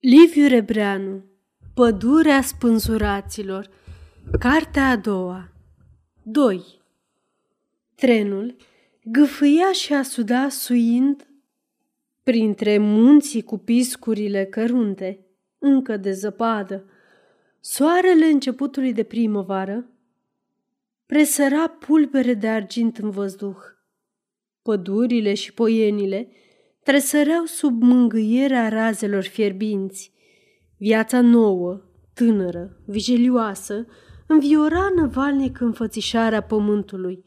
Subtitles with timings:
[0.00, 1.24] Liviu Rebreanu
[1.74, 3.70] Pădurea spânzuraților
[4.38, 5.52] Cartea a doua
[6.22, 6.62] 2
[7.94, 8.56] Trenul
[9.04, 11.26] gâfâia și asuda suind
[12.22, 15.26] printre munții cu piscurile cărunte,
[15.58, 16.84] încă de zăpadă.
[17.60, 19.88] Soarele începutului de primăvară
[21.06, 23.62] presăra pulbere de argint în văzduh.
[24.62, 26.28] Pădurile și poienile
[26.88, 30.12] tresăreau sub mângâierea razelor fierbinți.
[30.78, 31.80] Viața nouă,
[32.14, 33.86] tânără, vigilioasă,
[34.26, 37.24] înviora năvalnic înfățișarea pământului.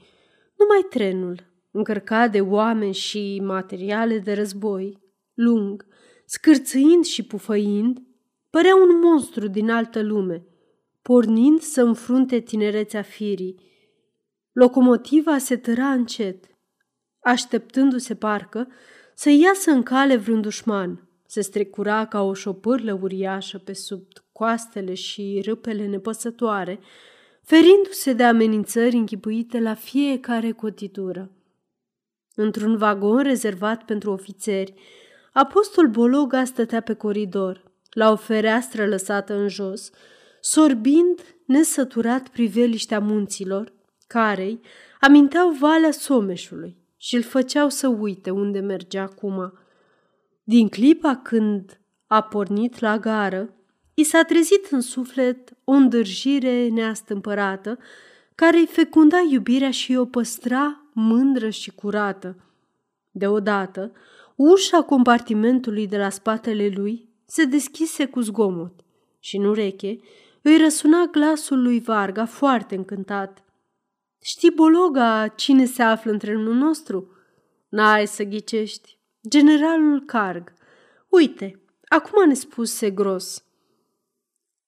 [0.57, 4.97] Numai trenul, încărcat de oameni și materiale de război,
[5.33, 5.85] lung,
[6.25, 7.97] scârțâind și pufăind,
[8.49, 10.45] părea un monstru din altă lume,
[11.01, 13.59] pornind să înfrunte tinerețea firii.
[14.51, 16.45] Locomotiva se tăra încet,
[17.19, 18.67] așteptându-se parcă
[19.21, 21.07] să iasă în cale vreun dușman.
[21.25, 26.79] Se strecura ca o șopârlă uriașă pe sub coastele și râpele nepăsătoare,
[27.43, 31.31] ferindu-se de amenințări închipuite la fiecare cotitură.
[32.35, 34.73] Într-un vagon rezervat pentru ofițeri,
[35.33, 39.89] apostol Bologa stătea pe coridor, la o fereastră lăsată în jos,
[40.39, 43.73] sorbind nesăturat priveliștea munților,
[44.07, 44.61] carei
[44.99, 49.53] aminteau Valea Someșului și îl făceau să uite unde mergea acum.
[50.43, 53.53] Din clipa când a pornit la gară,
[53.93, 57.77] i s-a trezit în suflet o îndârjire neastâmpărată,
[58.35, 62.35] care îi fecunda iubirea și o păstra mândră și curată.
[63.11, 63.91] Deodată,
[64.35, 68.79] ușa compartimentului de la spatele lui se deschise cu zgomot
[69.19, 69.99] și în ureche
[70.41, 73.43] îi răsuna glasul lui Varga foarte încântat.
[74.23, 77.11] Știi, Bologa, cine se află în trenul nostru?
[77.69, 78.97] N-ai să ghicești.
[79.29, 80.53] Generalul Carg.
[81.09, 83.45] Uite, acum ne spuse gros.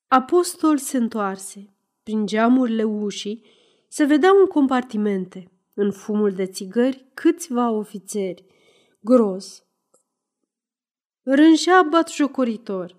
[0.08, 1.74] Apostol se întoarse.
[2.04, 3.46] Prin geamurile ușii
[3.88, 8.46] se vedeau în compartimente, în fumul de țigări, câțiva ofițeri.
[9.00, 9.64] Gros.
[11.24, 12.96] Rânjea jocoritor,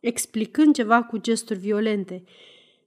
[0.00, 2.24] explicând ceva cu gesturi violente.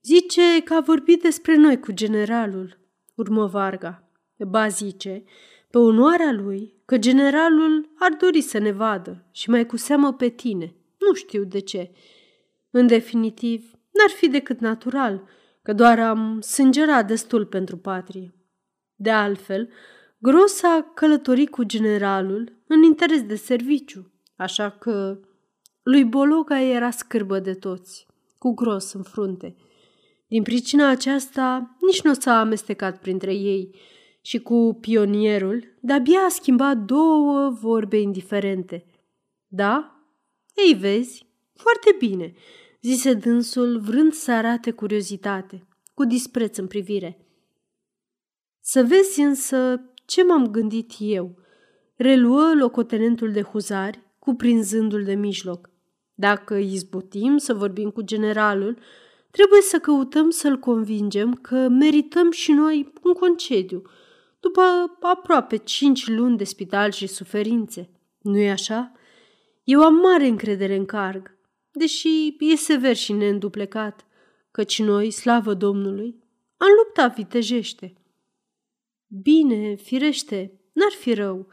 [0.04, 2.80] Zice că a vorbit despre noi cu generalul
[3.20, 4.04] urmă Varga.
[4.38, 5.24] Ba zice,
[5.70, 10.30] pe onoarea lui, că generalul ar dori să ne vadă și mai cu seamă pe
[10.30, 10.76] tine.
[10.98, 11.92] Nu știu de ce.
[12.72, 15.28] În definitiv, n-ar fi decât natural,
[15.62, 18.34] că doar am sângerat destul pentru patrie.
[18.96, 19.70] De altfel,
[20.18, 25.20] Gros a călătorit cu generalul în interes de serviciu, așa că
[25.84, 28.08] lui Bologa era scârbă de toți,
[28.38, 29.56] cu Gros în frunte–
[30.30, 33.76] din pricina aceasta, nici nu s-a amestecat printre ei
[34.22, 38.86] și cu pionierul de-abia a schimbat două vorbe indiferente.
[39.48, 40.04] Da?
[40.56, 42.34] Ei, vezi, foarte bine,
[42.82, 47.26] zise dânsul, vrând să arate curiozitate, cu dispreț în privire.
[48.60, 51.38] Să vezi însă ce m-am gândit eu,
[51.96, 55.70] reluă locotenentul de huzari, cuprinzându-l de mijloc.
[56.14, 58.78] Dacă izbutim să vorbim cu generalul,
[59.32, 63.82] Trebuie să căutăm să-l convingem că merităm și noi un concediu,
[64.40, 64.62] după
[65.02, 67.90] aproape cinci luni de spital și suferințe.
[68.22, 68.92] Nu-i așa?
[69.64, 71.38] Eu am mare încredere în carg,
[71.72, 74.06] deși e sever și neînduplecat,
[74.52, 76.24] căci noi, slavă Domnului,
[76.58, 77.94] am luptat vitejește.
[79.08, 81.48] Bine, firește, n-ar fi rău,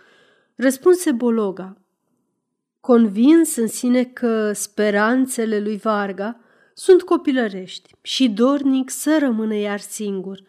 [0.55, 1.81] răspunse Bologa,
[2.81, 6.41] convins în sine că speranțele lui Varga
[6.79, 10.43] sunt copilărești și dornic să rămână iar singur.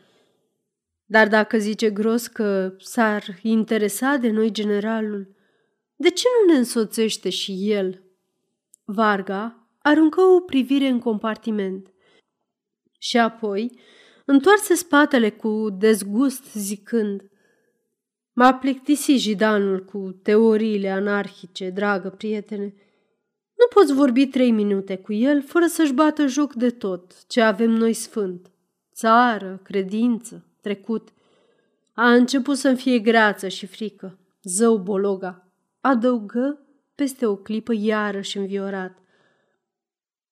[1.05, 5.35] Dar dacă zice gros că s-ar interesa de noi generalul,
[5.95, 8.03] de ce nu ne însoțește și el?
[8.85, 11.93] Varga aruncă o privire în compartiment
[12.99, 13.79] și apoi
[14.25, 17.29] întoarse spatele cu dezgust zicând
[18.33, 22.73] M-a plictisit jidanul cu teoriile anarhice, dragă prietene.
[23.57, 27.71] Nu poți vorbi trei minute cu el fără să-și bată joc de tot ce avem
[27.71, 28.51] noi sfânt.
[28.93, 31.07] Țară, credință, trecut.
[31.93, 34.17] A început să-mi fie greață și frică.
[34.43, 35.47] Zău bologa.
[35.81, 36.59] Adăugă
[36.95, 38.97] peste o clipă iarăși înviorat.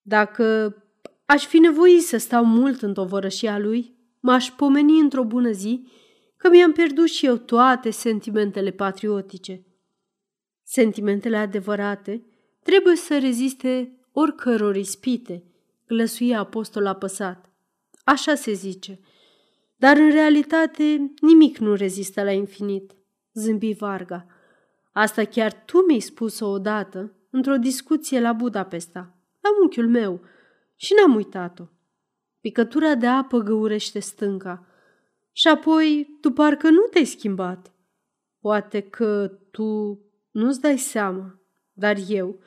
[0.02, 0.76] Dacă
[1.24, 5.86] aș fi nevoit să stau mult în tovărășia lui, m-aș pomeni într-o bună zi
[6.36, 9.66] că mi-am pierdut și eu toate sentimentele patriotice.
[10.62, 12.22] Sentimentele adevărate–
[12.66, 15.42] trebuie să reziste oricăror ispite,
[15.86, 17.50] glăsuia apostol apăsat.
[18.04, 19.00] Așa se zice.
[19.76, 22.94] Dar în realitate nimic nu rezistă la infinit,
[23.32, 24.26] zâmbi Varga.
[24.92, 29.14] Asta chiar tu mi-ai spus-o odată, într-o discuție la Budapesta.
[29.40, 30.20] la unchiul meu,
[30.76, 31.64] și n-am uitat-o.
[32.40, 34.66] Picătura de apă găurește stânca.
[35.32, 37.72] Și apoi, tu parcă nu te-ai schimbat.
[38.40, 41.40] Poate că tu nu-ți dai seama,
[41.72, 42.38] dar eu,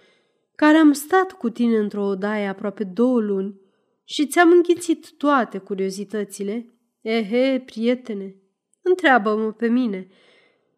[0.59, 3.59] care am stat cu tine într-o odaie aproape două luni
[4.03, 8.35] și ți-am înghițit toate curiozitățile, ehe, prietene,
[8.81, 10.07] întreabă-mă pe mine,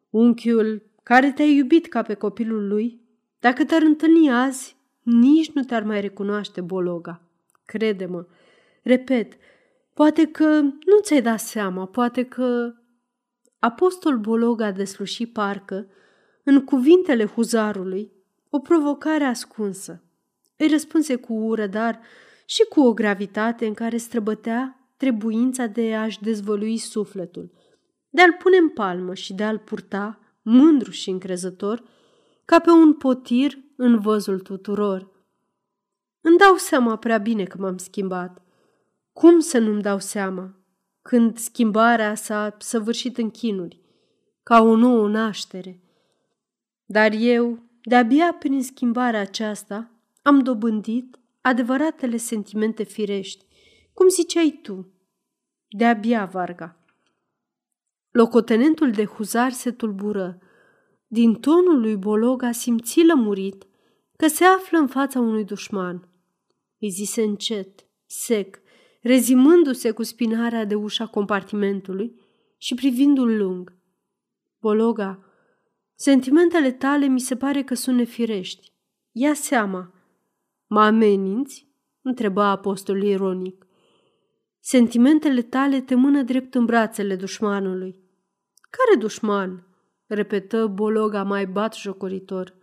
[0.09, 3.01] unchiul care te-a iubit ca pe copilul lui,
[3.39, 7.21] dacă te-ar întâlni azi, nici nu te-ar mai recunoaște bologa.
[7.65, 8.25] Crede-mă,
[8.83, 9.33] repet,
[9.93, 12.73] poate că nu ți-ai dat seama, poate că...
[13.59, 15.87] Apostol Bologa desluși parcă,
[16.43, 18.11] în cuvintele huzarului,
[18.53, 20.03] o provocare ascunsă.
[20.57, 21.99] Îi răspunse cu ură, dar
[22.45, 27.51] și cu o gravitate în care străbătea trebuința de a-și dezvălui sufletul,
[28.09, 31.83] de a-l pune în palmă și de a-l purta, mândru și încrezător,
[32.45, 35.09] ca pe un potir în văzul tuturor.
[36.21, 38.41] Îmi dau seama prea bine că m-am schimbat.
[39.13, 40.55] Cum să nu-mi dau seama
[41.01, 43.81] când schimbarea s-a săvârșit în chinuri,
[44.43, 45.81] ca o nouă naștere?
[46.85, 49.91] Dar eu, de-abia prin schimbarea aceasta,
[50.21, 53.45] am dobândit adevăratele sentimente firești,
[53.93, 54.93] cum ziceai tu.
[55.67, 56.75] De-abia, Varga.
[58.11, 60.39] Locotenentul de huzar se tulbură.
[61.07, 63.67] Din tonul lui Bologa simți lămurit
[64.17, 66.09] că se află în fața unui dușman.
[66.79, 68.59] Îi zise încet, sec,
[69.01, 72.19] rezimându-se cu spinarea de ușa compartimentului
[72.57, 73.73] și privindu-l lung.
[74.59, 75.30] Bologa,
[76.01, 78.73] sentimentele tale mi se pare că sunt nefirești.
[79.11, 79.93] Ia seama.
[80.67, 81.69] Mă ameninți?
[82.01, 83.65] întreba apostolul ironic.
[84.59, 87.99] Sentimentele tale te mână drept în brațele dușmanului.
[88.69, 89.67] Care dușman?
[90.07, 92.55] repetă Bologa mai bat jocoritor.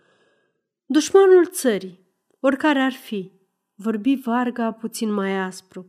[0.84, 2.06] Dușmanul țării,
[2.40, 3.32] oricare ar fi,
[3.74, 5.86] vorbi Varga puțin mai aspru.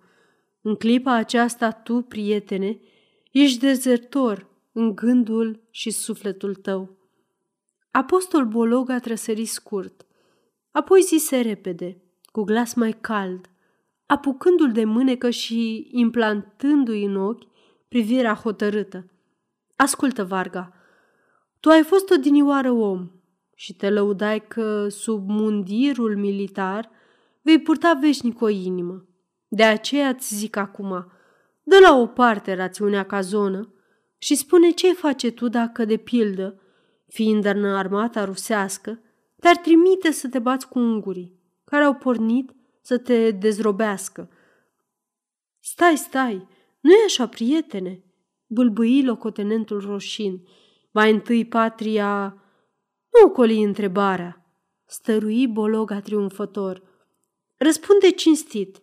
[0.61, 2.79] În clipa aceasta tu, prietene,
[3.31, 6.98] ești dezertor în gândul și sufletul tău.
[7.91, 10.05] Apostol Bologa trăsări scurt,
[10.71, 12.01] apoi zise repede,
[12.31, 13.49] cu glas mai cald,
[14.05, 17.47] apucându-l de mânecă și implantându-i în ochi
[17.87, 19.11] privirea hotărâtă.
[19.75, 20.73] Ascultă, Varga,
[21.59, 23.11] tu ai fost odinioară om
[23.55, 26.89] și te lăudai că sub mundirul militar
[27.41, 29.07] vei purta veșnic o inimă.
[29.47, 31.11] De aceea îți zic acum,
[31.63, 33.73] dă la o parte rațiunea ca zonă
[34.17, 36.61] și spune ce face tu dacă, de pildă,
[37.09, 38.99] fiind în armata rusească,
[39.39, 44.29] te-ar trimite să te bați cu ungurii, care au pornit să te dezrobească.
[45.59, 46.47] Stai, stai,
[46.79, 48.03] nu e așa, prietene,
[48.47, 50.47] bâlbâi locotenentul roșin.
[50.91, 52.33] Mai întâi patria...
[53.21, 54.45] Nu coli întrebarea,
[54.85, 56.83] stărui Bologa triumfător.
[57.57, 58.81] Răspunde cinstit.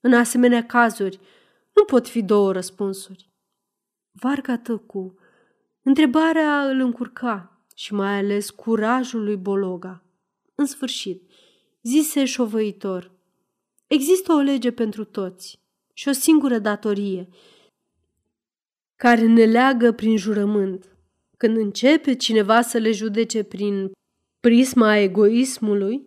[0.00, 1.20] În asemenea cazuri,
[1.74, 3.30] nu pot fi două răspunsuri.
[4.10, 5.14] Varga tăcu.
[5.82, 7.49] Întrebarea îl încurca
[7.80, 10.04] și mai ales curajul lui Bologa.
[10.54, 11.30] În sfârșit,
[11.82, 13.12] zise șovăitor,
[13.86, 15.60] există o lege pentru toți
[15.92, 17.28] și o singură datorie
[18.96, 20.96] care ne leagă prin jurământ.
[21.36, 23.90] Când începe cineva să le judece prin
[24.40, 26.06] prisma egoismului,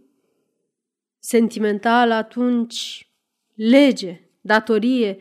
[1.19, 3.10] sentimental, atunci
[3.54, 5.18] lege, datorie,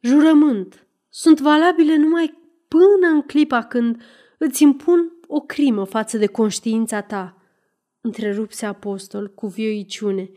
[0.00, 2.38] jurământ sunt valabile numai
[2.68, 4.02] până în clipa când
[4.38, 7.36] îți impun o crimă față de conștiința ta,
[8.00, 10.30] întrerupse apostol cu vioiciune.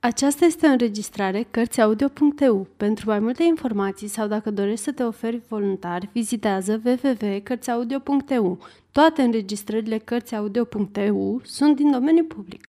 [0.00, 2.66] Aceasta este o înregistrare Cărțiaudio.eu.
[2.76, 8.58] Pentru mai multe informații sau dacă dorești să te oferi voluntar, vizitează www.cărțiaudio.eu.
[8.92, 12.68] Toate înregistrările Cărțiaudio.eu sunt din domeniu public.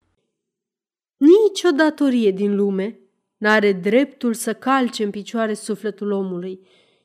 [1.17, 2.99] Nici o datorie din lume
[3.37, 6.61] n-are dreptul să calce în picioare sufletul omului,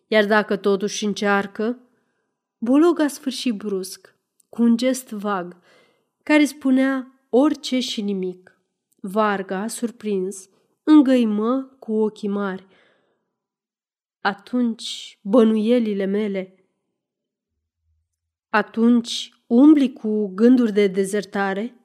[0.08, 1.80] iar dacă totuși încearcă,
[2.58, 4.15] Bologa sfârșit brusc,
[4.56, 5.58] cu un gest vag,
[6.24, 8.60] care spunea orice și nimic.
[9.00, 10.50] Varga, surprins,
[10.84, 12.68] îngăimă cu ochii mari.
[14.22, 16.66] Atunci bănuielile mele.
[18.50, 21.76] Atunci umbli cu gânduri de dezertare?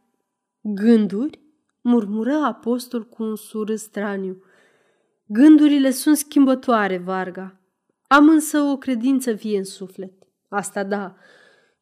[0.60, 1.40] Gânduri?
[1.80, 4.42] murmură apostol cu un surâs straniu.
[5.26, 7.60] Gândurile sunt schimbătoare, Varga.
[8.06, 10.12] Am însă o credință vie în suflet.
[10.48, 11.16] Asta da.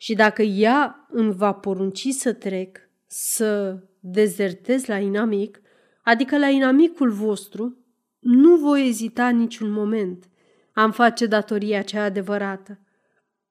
[0.01, 5.61] Și dacă ea îmi va porunci să trec, să dezertez la inamic,
[6.03, 7.77] adică la inamicul vostru,
[8.19, 10.29] nu voi ezita niciun moment.
[10.73, 12.81] Am face datoria cea adevărată.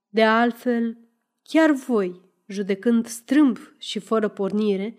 [0.09, 0.97] De altfel,
[1.43, 4.97] chiar voi, judecând strâmb și fără pornire,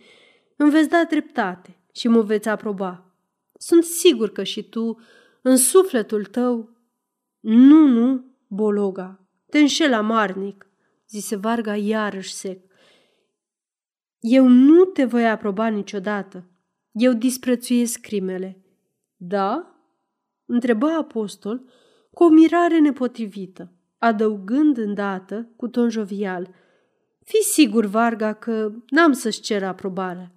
[0.57, 3.13] îmi veți da dreptate și mă veți aproba.
[3.59, 4.99] Sunt sigur că și tu,
[5.43, 6.77] în sufletul tău...
[7.41, 10.68] Nu, nu, Bologa, te înșel amarnic,
[11.09, 12.61] zise Varga iarăși sec.
[14.21, 16.51] Eu nu te voi aproba niciodată.
[16.93, 18.63] Eu disprețuiesc crimele.
[19.17, 19.75] Da?
[20.47, 21.65] Întrebă apostol
[22.13, 26.55] cu o mirare nepotrivită, adăugând îndată cu ton jovial.
[27.25, 30.33] Fii sigur, Varga, că n-am să-ți cer aprobarea.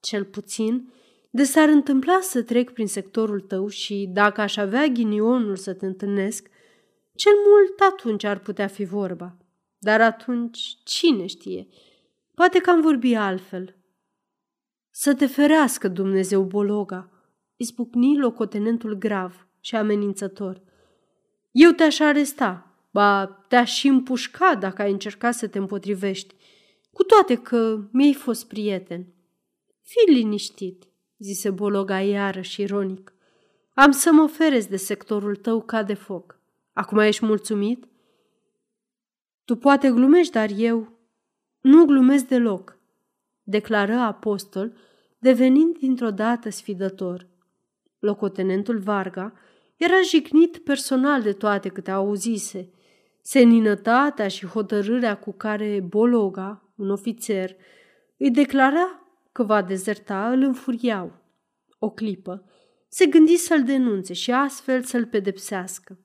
[0.00, 0.92] Cel puțin,
[1.30, 5.86] de s-ar întâmpla să trec prin sectorul tău și, dacă aș avea ghinionul să te
[5.86, 6.48] întâlnesc,
[7.14, 9.36] cel mult atunci ar putea fi vorba.
[9.78, 11.68] Dar atunci, cine știe?
[12.34, 13.76] Poate că am vorbi altfel.
[14.90, 17.10] Să te ferească Dumnezeu Bologa,
[17.56, 20.62] izbucni locotenentul grav și amenințător.
[21.50, 26.34] Eu te-aș aresta, ba te-aș și împușca dacă ai încercat să te împotrivești,
[26.92, 29.06] cu toate că mi-ai fost prieten.
[29.82, 30.84] Fii liniștit,
[31.18, 33.12] zise Bologa iarăși ironic.
[33.74, 36.40] Am să mă oferez de sectorul tău ca de foc.
[36.72, 37.88] Acum ești mulțumit?
[39.48, 40.98] Tu poate glumești, dar eu
[41.60, 42.78] nu glumesc deloc,
[43.42, 44.76] declară apostol,
[45.18, 47.28] devenind dintr-o dată sfidător.
[47.98, 49.32] Locotenentul Varga
[49.76, 52.70] era jignit personal de toate câte auzise.
[53.22, 57.56] Seninătatea și hotărârea cu care Bologa, un ofițer,
[58.16, 61.12] îi declara că va dezerta îl înfuriau.
[61.78, 62.44] O clipă
[62.88, 65.98] se gândi să-l denunțe și astfel să-l pedepsească.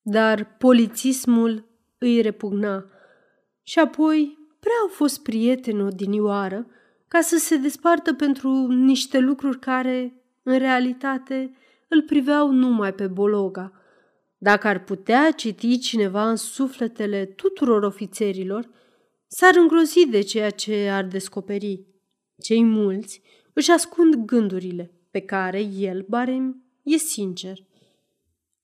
[0.00, 1.70] Dar polițismul
[2.04, 2.86] îi repugna
[3.62, 6.66] și apoi prea au fost prieteni odinioară
[7.08, 11.56] ca să se despartă pentru niște lucruri care, în realitate,
[11.88, 13.72] îl priveau numai pe Bologa.
[14.38, 18.68] Dacă ar putea citi cineva în sufletele tuturor ofițerilor,
[19.26, 21.86] s-ar îngrozi de ceea ce ar descoperi.
[22.38, 27.58] Cei mulți își ascund gândurile pe care el, Barem, e sincer.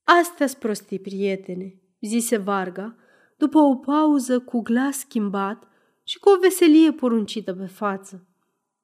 [0.03, 2.95] Astea-s prostii, prietene, zise Varga,
[3.39, 5.67] după o pauză cu glas schimbat
[6.03, 8.27] și cu o veselie poruncită pe față.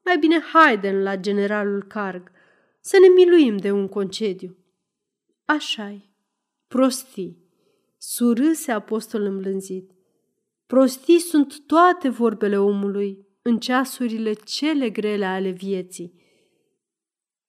[0.05, 2.31] Mai bine haidem la generalul Carg,
[2.81, 4.57] să ne miluim de un concediu.
[5.45, 6.09] Așa-i,
[6.67, 7.38] prostii,
[7.97, 9.91] surâse apostol îmblânzit.
[10.65, 16.21] Prostii sunt toate vorbele omului în ceasurile cele grele ale vieții.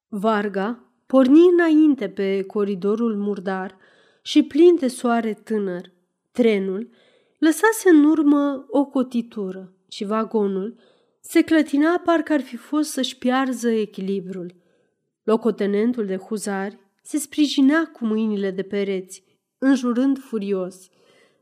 [0.09, 3.77] Varga porni înainte pe coridorul murdar
[4.23, 5.95] și plin de soare tânăr.
[6.37, 6.91] Trenul
[7.39, 10.79] lăsase în urmă o cotitură și vagonul
[11.21, 14.55] se clătina parcă ar fi fost să-și piarză echilibrul.
[15.23, 19.25] Locotenentul de huzari se sprijinea cu mâinile de pereți,
[19.59, 20.89] înjurând furios,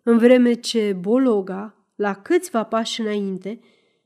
[0.02, 3.60] în vreme ce Bologa, la câțiva pași înainte,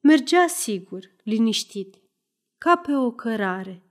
[0.00, 1.96] mergea sigur, liniștit,
[2.58, 3.82] ca pe o cărare.